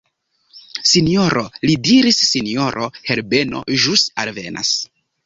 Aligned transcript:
Sinjoro, 0.91 1.43
li 1.69 1.75
diris, 1.87 2.21
sinjoro 2.29 2.87
Herbeno 3.11 3.63
ĵus 3.85 4.07
alvenas. 4.25 4.73